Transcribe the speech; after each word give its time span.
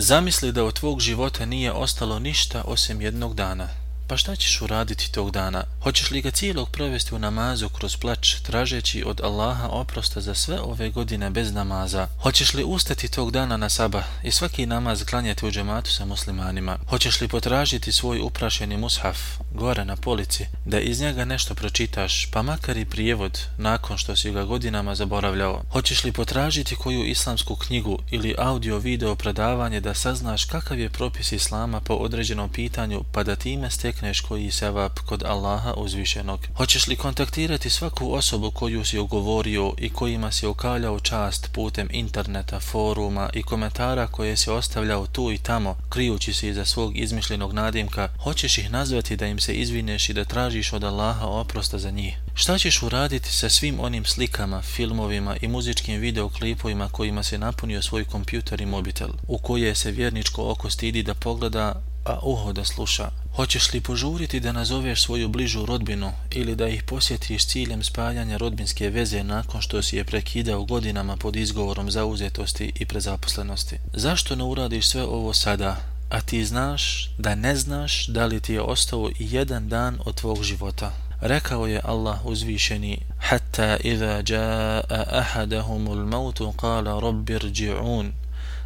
Zamisli 0.00 0.52
da 0.52 0.64
od 0.64 0.74
tvog 0.74 1.00
života 1.00 1.46
nije 1.46 1.72
ostalo 1.72 2.18
ništa 2.18 2.64
osim 2.66 3.00
jednog 3.00 3.34
dana. 3.34 3.87
Pa 4.08 4.16
šta 4.16 4.36
ćeš 4.36 4.60
uraditi 4.62 5.12
tog 5.12 5.30
dana? 5.30 5.64
Hoćeš 5.82 6.10
li 6.10 6.20
ga 6.20 6.30
cijelog 6.30 6.70
provesti 6.70 7.14
u 7.14 7.18
namazu 7.18 7.68
kroz 7.68 7.96
plač, 7.96 8.34
tražeći 8.34 9.04
od 9.06 9.20
Allaha 9.20 9.68
oprosta 9.68 10.20
za 10.20 10.34
sve 10.34 10.60
ove 10.60 10.90
godine 10.90 11.30
bez 11.30 11.52
namaza? 11.52 12.08
Hoćeš 12.22 12.54
li 12.54 12.64
ustati 12.64 13.08
tog 13.08 13.30
dana 13.30 13.56
na 13.56 13.68
sabah 13.68 14.04
i 14.22 14.30
svaki 14.30 14.66
namaz 14.66 15.04
klanjati 15.04 15.46
u 15.46 15.50
džematu 15.50 15.90
sa 15.90 16.04
muslimanima? 16.04 16.78
Hoćeš 16.88 17.20
li 17.20 17.28
potražiti 17.28 17.92
svoj 17.92 18.20
uprašeni 18.20 18.76
mushaf 18.76 19.18
gore 19.54 19.84
na 19.84 19.96
polici, 19.96 20.46
da 20.64 20.80
iz 20.80 21.00
njega 21.00 21.24
nešto 21.24 21.54
pročitaš, 21.54 22.30
pa 22.30 22.42
makar 22.42 22.76
i 22.76 22.84
prijevod 22.84 23.40
nakon 23.58 23.98
što 23.98 24.16
si 24.16 24.30
ga 24.30 24.44
godinama 24.44 24.94
zaboravljao? 24.94 25.62
Hoćeš 25.72 26.04
li 26.04 26.12
potražiti 26.12 26.76
koju 26.76 27.04
islamsku 27.04 27.56
knjigu 27.56 27.98
ili 28.10 28.34
audio 28.38 28.78
video 28.78 29.16
predavanje 29.16 29.80
da 29.80 29.94
saznaš 29.94 30.44
kakav 30.44 30.78
je 30.78 30.90
propis 30.90 31.32
islama 31.32 31.80
po 31.80 31.94
određenom 31.94 32.48
pitanju, 32.48 33.04
pa 33.12 33.22
da 33.22 33.36
time 33.36 33.70
stek 33.70 33.97
stekneš 33.98 34.20
koji 34.20 34.50
sevap 34.50 34.98
kod 34.98 35.22
Allaha 35.22 35.72
uzvišenog. 35.76 36.40
Hoćeš 36.56 36.86
li 36.86 36.96
kontaktirati 36.96 37.70
svaku 37.70 38.12
osobu 38.14 38.50
koju 38.50 38.84
si 38.84 38.98
ugovorio 38.98 39.72
i 39.78 39.90
kojima 39.90 40.32
si 40.32 40.46
okaljao 40.46 41.00
čast 41.00 41.48
putem 41.52 41.88
interneta, 41.92 42.60
foruma 42.60 43.30
i 43.34 43.42
komentara 43.42 44.06
koje 44.06 44.36
si 44.36 44.50
ostavljao 44.50 45.06
tu 45.06 45.32
i 45.32 45.38
tamo, 45.38 45.76
krijući 45.88 46.32
se 46.32 46.48
iza 46.48 46.64
svog 46.64 46.96
izmišljenog 46.96 47.52
nadimka, 47.52 48.08
hoćeš 48.22 48.58
ih 48.58 48.70
nazvati 48.70 49.16
da 49.16 49.26
im 49.26 49.38
se 49.38 49.54
izvineš 49.54 50.08
i 50.08 50.12
da 50.12 50.24
tražiš 50.24 50.72
od 50.72 50.84
Allaha 50.84 51.26
oprosta 51.26 51.78
za 51.78 51.90
njih. 51.90 52.16
Šta 52.34 52.58
ćeš 52.58 52.82
uraditi 52.82 53.32
sa 53.32 53.48
svim 53.48 53.80
onim 53.80 54.04
slikama, 54.04 54.62
filmovima 54.62 55.36
i 55.40 55.48
muzičkim 55.48 56.00
videoklipovima 56.00 56.88
kojima 56.88 57.22
se 57.22 57.38
napunio 57.38 57.82
svoj 57.82 58.04
kompjuter 58.04 58.60
i 58.60 58.66
mobitel, 58.66 59.10
u 59.28 59.38
koje 59.38 59.74
se 59.74 59.90
vjerničko 59.90 60.50
oko 60.50 60.70
stidi 60.70 61.02
da 61.02 61.14
pogleda, 61.14 61.82
a 62.04 62.18
uho 62.22 62.52
da 62.52 62.64
sluša. 62.64 63.10
Hoćeš 63.36 63.72
li 63.72 63.80
požuriti 63.80 64.40
da 64.40 64.52
nazoveš 64.52 65.02
svoju 65.02 65.28
bližu 65.28 65.66
rodbinu 65.66 66.12
ili 66.30 66.56
da 66.56 66.68
ih 66.68 66.82
posjetiš 66.82 67.46
ciljem 67.46 67.82
spajanja 67.82 68.36
rodbinske 68.36 68.90
veze 68.90 69.24
nakon 69.24 69.60
što 69.60 69.82
si 69.82 69.96
je 69.96 70.04
prekidao 70.04 70.64
godinama 70.64 71.16
pod 71.16 71.36
izgovorom 71.36 71.90
zauzetosti 71.90 72.72
i 72.74 72.86
prezaposlenosti? 72.86 73.78
Zašto 73.92 74.36
ne 74.36 74.44
uradiš 74.44 74.88
sve 74.88 75.02
ovo 75.02 75.32
sada, 75.34 75.76
a 76.10 76.20
ti 76.20 76.44
znaš 76.44 77.10
da 77.18 77.34
ne 77.34 77.56
znaš 77.56 78.06
da 78.06 78.26
li 78.26 78.40
ti 78.40 78.52
je 78.52 78.60
ostao 78.60 79.10
i 79.18 79.34
jedan 79.34 79.68
dan 79.68 79.98
od 80.04 80.14
tvog 80.14 80.42
života? 80.42 80.92
Rekao 81.20 81.66
je 81.66 81.80
Allah 81.84 82.26
uzvišeni 82.26 82.98
Hatta 83.18 83.76
iza 83.76 84.22
jaa 84.28 84.82
ahadahumul 84.90 86.06
mautu 86.06 86.52
kala 86.52 87.00
rabbir 87.00 87.42
dži'un 87.42 88.12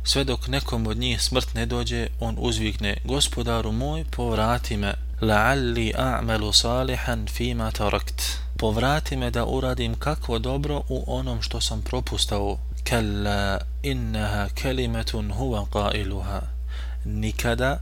sve 0.04 0.24
dok 0.24 0.48
nekom 0.48 0.86
od 0.86 0.96
njih 0.96 1.22
smrt 1.22 1.54
ne 1.54 1.66
dođe, 1.66 2.08
on 2.20 2.36
uzvikne, 2.38 2.96
gospodaru 3.04 3.72
moj, 3.72 4.04
povrati 4.10 4.76
me, 4.76 4.94
la'alli 5.20 5.92
a'malu 5.96 6.52
salihan 6.52 7.26
fima 7.26 7.70
tarakt. 7.70 8.22
Povrati 8.56 9.16
me 9.16 9.30
da 9.30 9.44
uradim 9.46 9.94
kakvo 9.94 10.38
dobro 10.38 10.82
u 10.88 11.04
onom 11.06 11.42
što 11.42 11.60
sam 11.60 11.82
propustao. 11.82 12.58
Kalla 12.84 13.58
innaha 13.82 14.48
kelimetun 14.54 15.32
huwa 15.32 15.66
qailuha. 15.72 16.40
Nikada 17.04 17.78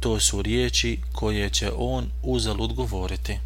to 0.00 0.20
su 0.20 0.42
riječi 0.42 1.00
koje 1.12 1.50
će 1.50 1.70
on 1.76 2.10
uzalud 2.22 2.72
govoriti. 2.72 3.38